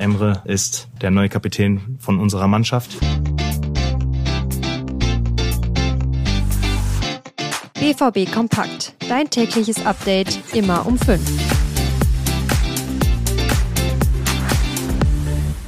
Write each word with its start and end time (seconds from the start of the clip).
Emre 0.00 0.42
ist 0.46 0.88
der 1.02 1.10
neue 1.10 1.28
Kapitän 1.28 1.98
von 2.00 2.18
unserer 2.18 2.48
Mannschaft. 2.48 2.98
BVB 7.74 8.32
Kompakt. 8.32 8.94
Dein 9.08 9.28
tägliches 9.28 9.84
Update 9.84 10.38
immer 10.54 10.86
um 10.86 10.98
5. 10.98 11.59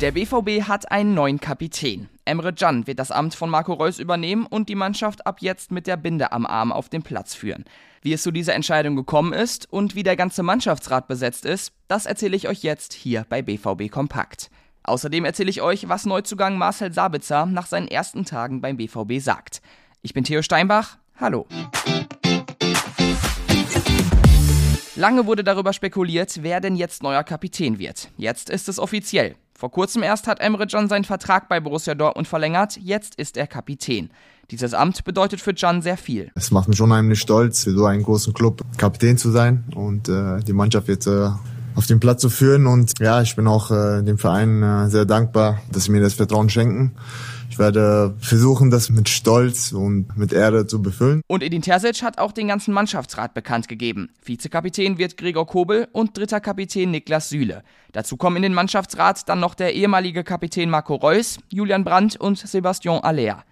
Der 0.00 0.12
BVB 0.12 0.66
hat 0.66 0.90
einen 0.90 1.12
neuen 1.12 1.40
Kapitän. 1.40 2.08
Emre 2.24 2.54
Can 2.54 2.86
wird 2.86 2.98
das 2.98 3.10
Amt 3.10 3.34
von 3.34 3.50
Marco 3.50 3.74
Reus 3.74 3.98
übernehmen 3.98 4.46
und 4.46 4.70
die 4.70 4.74
Mannschaft 4.74 5.26
ab 5.26 5.42
jetzt 5.42 5.72
mit 5.72 5.86
der 5.86 5.98
Binde 5.98 6.32
am 6.32 6.46
Arm 6.46 6.72
auf 6.72 6.88
den 6.88 7.02
Platz 7.02 7.34
führen. 7.34 7.66
Wie 8.00 8.14
es 8.14 8.22
zu 8.22 8.30
dieser 8.30 8.54
Entscheidung 8.54 8.96
gekommen 8.96 9.34
ist 9.34 9.70
und 9.70 9.94
wie 9.94 10.02
der 10.02 10.16
ganze 10.16 10.42
Mannschaftsrat 10.42 11.06
besetzt 11.06 11.44
ist, 11.44 11.74
das 11.86 12.06
erzähle 12.06 12.34
ich 12.34 12.48
euch 12.48 12.62
jetzt 12.62 12.94
hier 12.94 13.26
bei 13.28 13.42
BVB 13.42 13.90
Kompakt. 13.90 14.50
Außerdem 14.84 15.26
erzähle 15.26 15.50
ich 15.50 15.60
euch, 15.60 15.86
was 15.90 16.06
Neuzugang 16.06 16.56
Marcel 16.56 16.94
Sabitzer 16.94 17.44
nach 17.44 17.66
seinen 17.66 17.88
ersten 17.88 18.24
Tagen 18.24 18.62
beim 18.62 18.78
BVB 18.78 19.20
sagt. 19.20 19.60
Ich 20.00 20.14
bin 20.14 20.24
Theo 20.24 20.40
Steinbach. 20.40 20.96
Hallo. 21.20 21.46
Lange 24.96 25.26
wurde 25.26 25.44
darüber 25.44 25.74
spekuliert, 25.74 26.42
wer 26.42 26.62
denn 26.62 26.76
jetzt 26.76 27.02
neuer 27.02 27.22
Kapitän 27.22 27.78
wird. 27.78 28.08
Jetzt 28.16 28.48
ist 28.48 28.70
es 28.70 28.78
offiziell. 28.78 29.36
Vor 29.60 29.70
kurzem 29.70 30.02
erst 30.02 30.26
hat 30.26 30.40
Emre 30.40 30.66
Can 30.66 30.88
seinen 30.88 31.04
Vertrag 31.04 31.50
bei 31.50 31.60
Borussia 31.60 31.94
Dortmund 31.94 32.26
verlängert, 32.26 32.78
jetzt 32.78 33.16
ist 33.16 33.36
er 33.36 33.46
Kapitän. 33.46 34.08
Dieses 34.50 34.72
Amt 34.72 35.04
bedeutet 35.04 35.42
für 35.42 35.52
Can 35.52 35.82
sehr 35.82 35.98
viel. 35.98 36.32
Es 36.34 36.50
macht 36.50 36.70
mich 36.70 36.80
unheimlich 36.80 37.20
stolz, 37.20 37.64
für 37.64 37.72
so 37.72 37.84
einen 37.84 38.02
großen 38.02 38.32
Club 38.32 38.64
Kapitän 38.78 39.18
zu 39.18 39.30
sein 39.30 39.64
und 39.74 40.08
äh, 40.08 40.40
die 40.40 40.54
Mannschaft 40.54 40.88
jetzt 40.88 41.06
äh, 41.06 41.28
auf 41.74 41.86
den 41.86 42.00
Platz 42.00 42.20
zu 42.20 42.30
führen. 42.30 42.66
Und 42.66 42.92
ja, 42.98 43.22
ich 43.22 43.36
bin 43.36 43.46
auch 43.46 43.70
äh, 43.70 44.02
dem 44.02 44.18
Verein 44.18 44.62
äh, 44.62 44.88
sehr 44.88 45.04
dankbar, 45.04 45.60
dass 45.72 45.84
sie 45.84 45.92
mir 45.92 46.00
das 46.00 46.14
Vertrauen 46.14 46.48
schenken. 46.48 46.92
Ich 47.50 47.58
werde 47.58 48.14
versuchen, 48.20 48.70
das 48.70 48.90
mit 48.90 49.08
Stolz 49.08 49.72
und 49.72 50.16
mit 50.16 50.32
Ehre 50.32 50.66
zu 50.66 50.80
befüllen. 50.80 51.20
Und 51.26 51.42
Edin 51.42 51.62
Terzic 51.62 52.02
hat 52.02 52.18
auch 52.18 52.30
den 52.30 52.46
ganzen 52.46 52.72
Mannschaftsrat 52.72 53.34
bekannt 53.34 53.66
gegeben. 53.66 54.10
Vizekapitän 54.24 54.98
wird 54.98 55.16
Gregor 55.16 55.46
Kobel 55.46 55.88
und 55.92 56.16
dritter 56.16 56.40
Kapitän 56.40 56.92
Niklas 56.92 57.28
Süle. 57.28 57.64
Dazu 57.92 58.16
kommen 58.16 58.36
in 58.36 58.42
den 58.44 58.54
Mannschaftsrat 58.54 59.28
dann 59.28 59.40
noch 59.40 59.56
der 59.56 59.74
ehemalige 59.74 60.22
Kapitän 60.22 60.70
Marco 60.70 60.94
Reus, 60.94 61.38
Julian 61.48 61.82
Brandt 61.82 62.16
und 62.16 62.38
Sebastian 62.38 63.02
Aller. 63.02 63.42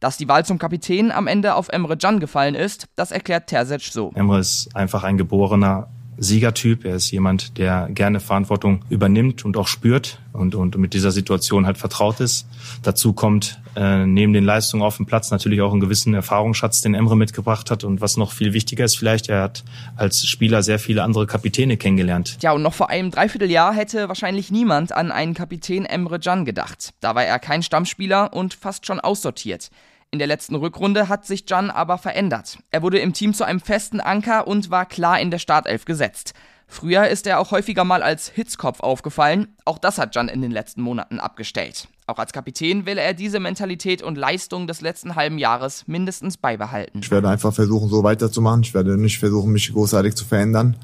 Dass 0.00 0.18
die 0.18 0.28
Wahl 0.28 0.44
zum 0.44 0.58
Kapitän 0.58 1.10
am 1.10 1.26
Ende 1.26 1.54
auf 1.54 1.70
Emre 1.70 1.96
Can 1.96 2.20
gefallen 2.20 2.54
ist, 2.54 2.88
das 2.94 3.10
erklärt 3.10 3.46
Terzic 3.46 3.90
so. 3.90 4.12
Emre 4.14 4.38
ist 4.38 4.68
einfach 4.76 5.02
ein 5.02 5.16
geborener 5.16 5.88
Siegertyp. 6.18 6.84
Er 6.84 6.96
ist 6.96 7.10
jemand, 7.10 7.58
der 7.58 7.88
gerne 7.90 8.20
Verantwortung 8.20 8.84
übernimmt 8.88 9.44
und 9.44 9.56
auch 9.56 9.68
spürt 9.68 10.18
und, 10.32 10.54
und 10.54 10.76
mit 10.76 10.94
dieser 10.94 11.12
Situation 11.12 11.66
halt 11.66 11.78
vertraut 11.78 12.20
ist. 12.20 12.46
Dazu 12.82 13.12
kommt 13.12 13.60
äh, 13.76 14.06
neben 14.06 14.32
den 14.32 14.44
Leistungen 14.44 14.82
auf 14.82 14.96
dem 14.96 15.06
Platz 15.06 15.30
natürlich 15.30 15.60
auch 15.60 15.72
einen 15.72 15.80
gewissen 15.80 16.14
Erfahrungsschatz, 16.14 16.80
den 16.80 16.94
Emre 16.94 17.16
mitgebracht 17.16 17.70
hat. 17.70 17.84
Und 17.84 18.00
was 18.00 18.16
noch 18.16 18.32
viel 18.32 18.52
wichtiger 18.52 18.84
ist 18.84 18.96
vielleicht, 18.96 19.28
er 19.28 19.42
hat 19.42 19.64
als 19.96 20.26
Spieler 20.26 20.62
sehr 20.62 20.78
viele 20.78 21.02
andere 21.02 21.26
Kapitäne 21.26 21.76
kennengelernt. 21.76 22.38
Ja, 22.42 22.52
und 22.52 22.62
noch 22.62 22.74
vor 22.74 22.90
einem 22.90 23.10
Dreivierteljahr 23.10 23.74
hätte 23.74 24.08
wahrscheinlich 24.08 24.50
niemand 24.50 24.92
an 24.92 25.12
einen 25.12 25.34
Kapitän 25.34 25.84
Emre 25.84 26.18
Can 26.18 26.44
gedacht. 26.44 26.94
Da 27.00 27.14
war 27.14 27.24
er 27.24 27.38
kein 27.38 27.62
Stammspieler 27.62 28.32
und 28.32 28.54
fast 28.54 28.86
schon 28.86 29.00
aussortiert. 29.00 29.70
In 30.16 30.18
der 30.18 30.28
letzten 30.28 30.54
Rückrunde 30.54 31.10
hat 31.10 31.26
sich 31.26 31.44
Can 31.44 31.70
aber 31.70 31.98
verändert. 31.98 32.56
Er 32.70 32.80
wurde 32.80 32.98
im 32.98 33.12
Team 33.12 33.34
zu 33.34 33.44
einem 33.44 33.60
festen 33.60 34.00
Anker 34.00 34.46
und 34.46 34.70
war 34.70 34.86
klar 34.86 35.20
in 35.20 35.30
der 35.30 35.38
Startelf 35.38 35.84
gesetzt. 35.84 36.32
Früher 36.66 37.06
ist 37.06 37.26
er 37.26 37.38
auch 37.38 37.50
häufiger 37.50 37.84
mal 37.84 38.02
als 38.02 38.28
Hitzkopf 38.28 38.80
aufgefallen. 38.80 39.48
Auch 39.66 39.76
das 39.76 39.98
hat 39.98 40.14
Can 40.14 40.28
in 40.28 40.40
den 40.40 40.52
letzten 40.52 40.80
Monaten 40.80 41.20
abgestellt. 41.20 41.88
Auch 42.06 42.16
als 42.16 42.32
Kapitän 42.32 42.86
will 42.86 42.96
er 42.96 43.12
diese 43.12 43.40
Mentalität 43.40 44.00
und 44.00 44.16
Leistung 44.16 44.66
des 44.66 44.80
letzten 44.80 45.16
halben 45.16 45.36
Jahres 45.36 45.86
mindestens 45.86 46.38
beibehalten. 46.38 47.00
Ich 47.02 47.10
werde 47.10 47.28
einfach 47.28 47.52
versuchen, 47.52 47.90
so 47.90 48.02
weiterzumachen. 48.02 48.62
Ich 48.62 48.72
werde 48.72 48.96
nicht 48.96 49.18
versuchen, 49.18 49.52
mich 49.52 49.70
großartig 49.70 50.14
zu 50.14 50.24
verändern. 50.24 50.76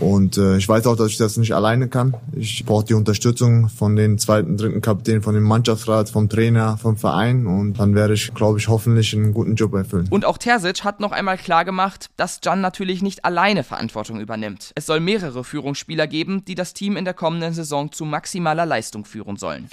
Und 0.00 0.36
äh, 0.36 0.56
ich 0.56 0.68
weiß 0.68 0.86
auch, 0.86 0.96
dass 0.96 1.10
ich 1.10 1.16
das 1.16 1.36
nicht 1.36 1.54
alleine 1.54 1.88
kann. 1.88 2.14
Ich 2.36 2.64
brauche 2.64 2.84
die 2.84 2.94
Unterstützung 2.94 3.68
von 3.68 3.96
den 3.96 4.18
zweiten, 4.18 4.56
dritten 4.56 4.80
Kapitän, 4.80 5.22
von 5.22 5.34
dem 5.34 5.44
Mannschaftsrat, 5.44 6.10
vom 6.10 6.28
Trainer, 6.28 6.76
vom 6.78 6.96
Verein 6.96 7.46
und 7.46 7.74
dann 7.78 7.94
werde 7.94 8.14
ich, 8.14 8.34
glaube 8.34 8.58
ich, 8.58 8.68
hoffentlich 8.68 9.14
einen 9.14 9.32
guten 9.32 9.54
Job 9.54 9.74
erfüllen. 9.74 10.08
Und 10.10 10.24
auch 10.24 10.38
Terzic 10.38 10.84
hat 10.84 11.00
noch 11.00 11.12
einmal 11.12 11.38
klar 11.38 11.64
gemacht, 11.64 12.10
dass 12.16 12.40
Can 12.40 12.60
natürlich 12.60 13.02
nicht 13.02 13.24
alleine 13.24 13.64
Verantwortung 13.64 14.20
übernimmt. 14.20 14.72
Es 14.74 14.86
soll 14.86 15.00
mehrere 15.00 15.44
Führungsspieler 15.44 16.06
geben, 16.06 16.44
die 16.44 16.54
das 16.54 16.74
Team 16.74 16.96
in 16.96 17.04
der 17.04 17.14
kommenden 17.14 17.52
Saison 17.52 17.92
zu 17.92 18.04
maximaler 18.04 18.66
Leistung 18.66 19.04
führen 19.04 19.36
sollen. 19.36 19.68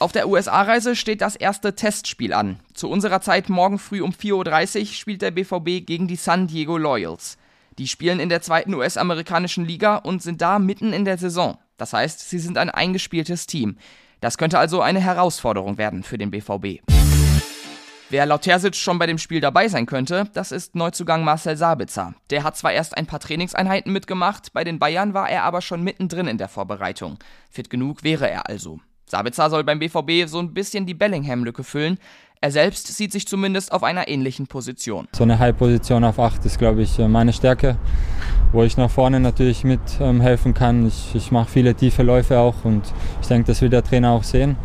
Auf 0.00 0.12
der 0.12 0.28
USA-Reise 0.28 0.94
steht 0.94 1.20
das 1.22 1.34
erste 1.34 1.74
Testspiel 1.74 2.32
an. 2.32 2.60
Zu 2.72 2.88
unserer 2.88 3.20
Zeit 3.20 3.48
morgen 3.48 3.80
früh 3.80 4.00
um 4.00 4.12
4.30 4.12 4.80
Uhr 4.80 4.86
spielt 4.86 5.22
der 5.22 5.32
BVB 5.32 5.84
gegen 5.84 6.06
die 6.06 6.16
San 6.16 6.46
Diego 6.46 6.78
Loyals. 6.78 7.36
Die 7.78 7.86
spielen 7.86 8.18
in 8.18 8.28
der 8.28 8.42
zweiten 8.42 8.74
US-amerikanischen 8.74 9.64
Liga 9.64 9.96
und 9.96 10.20
sind 10.20 10.42
da 10.42 10.58
mitten 10.58 10.92
in 10.92 11.04
der 11.04 11.16
Saison. 11.16 11.58
Das 11.76 11.92
heißt, 11.92 12.28
sie 12.28 12.40
sind 12.40 12.58
ein 12.58 12.70
eingespieltes 12.70 13.46
Team. 13.46 13.78
Das 14.20 14.36
könnte 14.36 14.58
also 14.58 14.82
eine 14.82 15.00
Herausforderung 15.00 15.78
werden 15.78 16.02
für 16.02 16.18
den 16.18 16.32
BVB. 16.32 16.82
Wer 18.10 18.26
laut 18.26 18.42
Terzic 18.42 18.74
schon 18.74 18.98
bei 18.98 19.06
dem 19.06 19.18
Spiel 19.18 19.40
dabei 19.40 19.68
sein 19.68 19.86
könnte, 19.86 20.28
das 20.32 20.50
ist 20.50 20.74
Neuzugang 20.74 21.22
Marcel 21.22 21.56
Sabitzer. 21.56 22.14
Der 22.30 22.42
hat 22.42 22.56
zwar 22.56 22.72
erst 22.72 22.96
ein 22.96 23.06
paar 23.06 23.20
Trainingseinheiten 23.20 23.92
mitgemacht, 23.92 24.52
bei 24.52 24.64
den 24.64 24.78
Bayern 24.78 25.14
war 25.14 25.28
er 25.28 25.44
aber 25.44 25.60
schon 25.60 25.84
mittendrin 25.84 26.26
in 26.26 26.38
der 26.38 26.48
Vorbereitung. 26.48 27.18
Fit 27.50 27.70
genug 27.70 28.02
wäre 28.02 28.28
er 28.28 28.48
also. 28.48 28.80
Sabitzer 29.10 29.50
soll 29.50 29.64
beim 29.64 29.78
BVB 29.78 30.26
so 30.26 30.38
ein 30.38 30.52
bisschen 30.52 30.86
die 30.86 30.94
Bellingham-Lücke 30.94 31.64
füllen. 31.64 31.98
Er 32.40 32.52
selbst 32.52 32.86
sieht 32.86 33.10
sich 33.10 33.26
zumindest 33.26 33.72
auf 33.72 33.82
einer 33.82 34.06
ähnlichen 34.06 34.46
Position. 34.46 35.08
So 35.12 35.24
eine 35.24 35.40
High-Position 35.40 36.04
auf 36.04 36.20
8 36.20 36.44
ist, 36.46 36.58
glaube 36.58 36.82
ich, 36.82 36.98
äh, 36.98 37.08
meine 37.08 37.32
Stärke, 37.32 37.76
wo 38.52 38.62
ich 38.62 38.76
nach 38.76 38.90
vorne 38.90 39.18
natürlich 39.18 39.64
mithelfen 39.64 40.50
ähm, 40.50 40.54
kann. 40.54 40.86
Ich, 40.86 41.14
ich 41.14 41.32
mache 41.32 41.50
viele 41.50 41.74
tiefe 41.74 42.04
Läufe 42.04 42.38
auch 42.38 42.64
und 42.64 42.82
ich 43.20 43.26
denke, 43.26 43.48
das 43.48 43.60
will 43.60 43.70
der 43.70 43.82
Trainer 43.82 44.12
auch 44.12 44.22
sehen. 44.22 44.56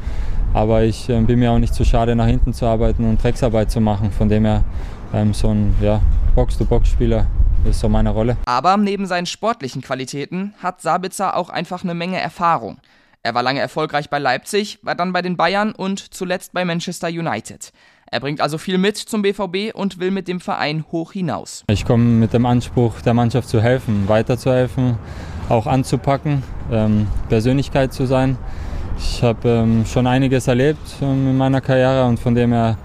Aber 0.53 0.83
ich 0.83 1.09
äh, 1.09 1.19
bin 1.21 1.39
mir 1.39 1.51
auch 1.51 1.57
nicht 1.57 1.73
zu 1.73 1.83
schade, 1.83 2.15
nach 2.15 2.27
hinten 2.27 2.53
zu 2.53 2.67
arbeiten 2.67 3.09
und 3.09 3.23
Drecksarbeit 3.23 3.71
zu 3.71 3.81
machen. 3.81 4.11
Von 4.11 4.29
dem 4.29 4.45
her 4.45 4.63
ähm, 5.11 5.33
so 5.33 5.49
ein 5.49 5.75
ja, 5.81 5.99
Box-to-Box-Spieler 6.35 7.25
ist 7.67 7.79
so 7.79 7.89
meine 7.89 8.11
Rolle. 8.11 8.37
Aber 8.45 8.77
neben 8.77 9.07
seinen 9.07 9.25
sportlichen 9.25 9.81
Qualitäten 9.81 10.53
hat 10.61 10.81
Sabitzer 10.81 11.35
auch 11.35 11.49
einfach 11.49 11.83
eine 11.83 11.95
Menge 11.95 12.19
Erfahrung. 12.19 12.77
Er 13.25 13.33
war 13.33 13.41
lange 13.41 13.61
erfolgreich 13.61 14.09
bei 14.09 14.19
Leipzig, 14.19 14.79
war 14.81 14.95
dann 14.95 15.13
bei 15.13 15.21
den 15.21 15.37
Bayern 15.37 15.71
und 15.71 16.13
zuletzt 16.13 16.51
bei 16.51 16.65
Manchester 16.65 17.07
United. 17.07 17.71
Er 18.11 18.19
bringt 18.19 18.41
also 18.41 18.57
viel 18.57 18.77
mit 18.77 18.97
zum 18.97 19.21
BVB 19.21 19.73
und 19.73 19.97
will 19.97 20.11
mit 20.11 20.27
dem 20.27 20.41
Verein 20.41 20.83
hoch 20.91 21.13
hinaus. 21.13 21.63
Ich 21.69 21.85
komme 21.85 22.03
mit 22.03 22.33
dem 22.33 22.45
Anspruch, 22.45 22.99
der 22.99 23.13
Mannschaft 23.13 23.47
zu 23.47 23.61
helfen, 23.61 24.09
weiterzuhelfen, 24.09 24.97
auch 25.47 25.67
anzupacken, 25.67 26.43
ähm, 26.69 27.07
Persönlichkeit 27.29 27.93
zu 27.93 28.07
sein. 28.07 28.37
Ich 28.97 29.23
habe 29.23 29.47
ähm, 29.47 29.85
schon 29.85 30.05
einiges 30.05 30.49
erlebt 30.49 30.85
ähm, 31.01 31.29
in 31.29 31.37
meiner 31.37 31.61
Karriere 31.61 32.03
und 32.03 32.19
von 32.19 32.35
dem 32.35 32.51
her 32.51 32.77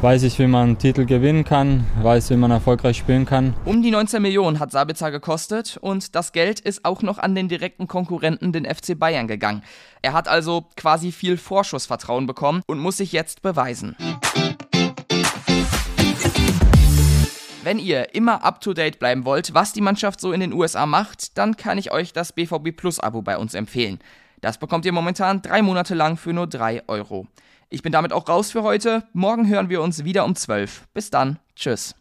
weiß 0.00 0.22
ich, 0.22 0.38
wie 0.38 0.46
man 0.46 0.68
einen 0.68 0.78
Titel 0.78 1.06
gewinnen 1.06 1.44
kann, 1.44 1.84
weiß, 2.02 2.30
wie 2.30 2.36
man 2.36 2.52
erfolgreich 2.52 2.96
spielen 2.96 3.26
kann. 3.26 3.54
Um 3.64 3.82
die 3.82 3.90
19 3.90 4.22
Millionen 4.22 4.60
hat 4.60 4.70
Sabitzer 4.70 5.10
gekostet 5.10 5.76
und 5.80 6.14
das 6.14 6.32
Geld 6.32 6.60
ist 6.60 6.84
auch 6.84 7.02
noch 7.02 7.18
an 7.18 7.34
den 7.34 7.48
direkten 7.48 7.88
Konkurrenten, 7.88 8.52
den 8.52 8.64
FC 8.64 8.96
Bayern, 8.96 9.26
gegangen. 9.26 9.62
Er 10.00 10.12
hat 10.12 10.28
also 10.28 10.66
quasi 10.76 11.10
viel 11.10 11.36
Vorschussvertrauen 11.36 12.26
bekommen 12.26 12.62
und 12.66 12.78
muss 12.78 12.98
sich 12.98 13.10
jetzt 13.10 13.42
beweisen. 13.42 13.96
Wenn 17.64 17.80
ihr 17.80 18.14
immer 18.14 18.44
up-to-date 18.44 19.00
bleiben 19.00 19.24
wollt, 19.24 19.52
was 19.52 19.72
die 19.72 19.80
Mannschaft 19.80 20.20
so 20.20 20.32
in 20.32 20.40
den 20.40 20.52
USA 20.52 20.86
macht, 20.86 21.36
dann 21.36 21.56
kann 21.56 21.76
ich 21.76 21.90
euch 21.90 22.12
das 22.12 22.32
BVB 22.32 22.74
Plus 22.74 23.00
Abo 23.00 23.20
bei 23.20 23.36
uns 23.36 23.54
empfehlen. 23.54 23.98
Das 24.40 24.58
bekommt 24.58 24.84
ihr 24.84 24.92
momentan 24.92 25.42
drei 25.42 25.60
Monate 25.60 25.94
lang 25.94 26.16
für 26.16 26.32
nur 26.32 26.46
drei 26.46 26.82
Euro. 26.86 27.26
Ich 27.70 27.82
bin 27.82 27.92
damit 27.92 28.14
auch 28.14 28.28
raus 28.28 28.50
für 28.50 28.62
heute. 28.62 29.02
Morgen 29.12 29.46
hören 29.46 29.68
wir 29.68 29.82
uns 29.82 30.04
wieder 30.04 30.24
um 30.24 30.34
12. 30.34 30.88
Bis 30.94 31.10
dann. 31.10 31.38
Tschüss. 31.54 31.94